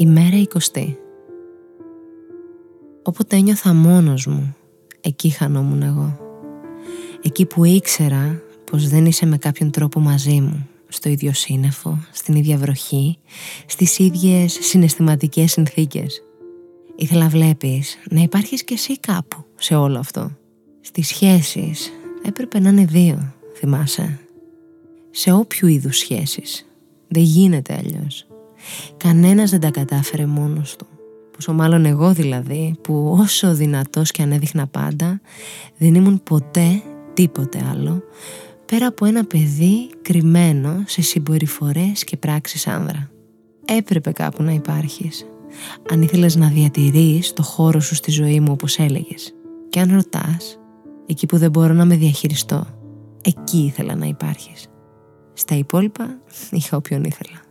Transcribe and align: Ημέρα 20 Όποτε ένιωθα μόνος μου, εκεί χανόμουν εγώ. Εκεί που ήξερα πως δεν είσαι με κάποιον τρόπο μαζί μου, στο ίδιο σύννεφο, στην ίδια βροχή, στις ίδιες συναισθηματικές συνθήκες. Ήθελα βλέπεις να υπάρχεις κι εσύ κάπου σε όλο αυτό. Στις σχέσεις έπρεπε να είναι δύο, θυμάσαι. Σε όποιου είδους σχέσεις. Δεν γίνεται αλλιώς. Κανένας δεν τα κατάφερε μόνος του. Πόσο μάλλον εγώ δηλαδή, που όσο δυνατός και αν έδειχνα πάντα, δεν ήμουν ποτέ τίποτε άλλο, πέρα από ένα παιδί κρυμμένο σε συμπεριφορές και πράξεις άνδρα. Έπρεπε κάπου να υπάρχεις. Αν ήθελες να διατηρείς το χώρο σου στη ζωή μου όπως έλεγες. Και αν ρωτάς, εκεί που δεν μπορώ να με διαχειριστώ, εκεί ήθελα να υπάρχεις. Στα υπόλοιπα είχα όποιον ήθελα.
Ημέρα 0.00 0.42
20 0.72 0.94
Όποτε 3.02 3.36
ένιωθα 3.36 3.74
μόνος 3.74 4.26
μου, 4.26 4.56
εκεί 5.00 5.28
χανόμουν 5.28 5.82
εγώ. 5.82 6.18
Εκεί 7.22 7.46
που 7.46 7.64
ήξερα 7.64 8.42
πως 8.70 8.88
δεν 8.88 9.06
είσαι 9.06 9.26
με 9.26 9.38
κάποιον 9.38 9.70
τρόπο 9.70 10.00
μαζί 10.00 10.40
μου, 10.40 10.68
στο 10.88 11.08
ίδιο 11.08 11.32
σύννεφο, 11.32 11.98
στην 12.12 12.34
ίδια 12.34 12.56
βροχή, 12.56 13.18
στις 13.66 13.98
ίδιες 13.98 14.58
συναισθηματικές 14.60 15.52
συνθήκες. 15.52 16.22
Ήθελα 16.96 17.28
βλέπεις 17.28 17.98
να 18.10 18.20
υπάρχεις 18.20 18.64
κι 18.64 18.72
εσύ 18.72 18.98
κάπου 18.98 19.44
σε 19.56 19.74
όλο 19.74 19.98
αυτό. 19.98 20.30
Στις 20.80 21.06
σχέσεις 21.08 21.92
έπρεπε 22.22 22.60
να 22.60 22.68
είναι 22.68 22.84
δύο, 22.84 23.34
θυμάσαι. 23.54 24.18
Σε 25.10 25.32
όποιου 25.32 25.68
είδους 25.68 25.96
σχέσεις. 25.96 26.66
Δεν 27.08 27.22
γίνεται 27.22 27.74
αλλιώς. 27.74 28.26
Κανένας 28.96 29.50
δεν 29.50 29.60
τα 29.60 29.70
κατάφερε 29.70 30.26
μόνος 30.26 30.76
του. 30.76 30.86
Πόσο 31.32 31.52
μάλλον 31.52 31.84
εγώ 31.84 32.12
δηλαδή, 32.12 32.74
που 32.82 33.16
όσο 33.20 33.54
δυνατός 33.54 34.10
και 34.10 34.22
αν 34.22 34.32
έδειχνα 34.32 34.66
πάντα, 34.66 35.20
δεν 35.78 35.94
ήμουν 35.94 36.22
ποτέ 36.22 36.82
τίποτε 37.14 37.66
άλλο, 37.70 38.02
πέρα 38.64 38.86
από 38.86 39.04
ένα 39.04 39.24
παιδί 39.24 39.90
κρυμμένο 40.02 40.82
σε 40.86 41.02
συμπεριφορές 41.02 42.04
και 42.04 42.16
πράξεις 42.16 42.66
άνδρα. 42.66 43.10
Έπρεπε 43.64 44.12
κάπου 44.12 44.42
να 44.42 44.52
υπάρχεις. 44.52 45.26
Αν 45.90 46.02
ήθελες 46.02 46.36
να 46.36 46.48
διατηρείς 46.48 47.32
το 47.32 47.42
χώρο 47.42 47.80
σου 47.80 47.94
στη 47.94 48.10
ζωή 48.10 48.40
μου 48.40 48.52
όπως 48.52 48.78
έλεγες. 48.78 49.34
Και 49.68 49.80
αν 49.80 49.92
ρωτάς, 49.92 50.58
εκεί 51.06 51.26
που 51.26 51.36
δεν 51.36 51.50
μπορώ 51.50 51.72
να 51.74 51.84
με 51.84 51.96
διαχειριστώ, 51.96 52.66
εκεί 53.22 53.58
ήθελα 53.58 53.94
να 53.94 54.06
υπάρχεις. 54.06 54.66
Στα 55.32 55.54
υπόλοιπα 55.54 56.18
είχα 56.50 56.76
όποιον 56.76 57.04
ήθελα. 57.04 57.47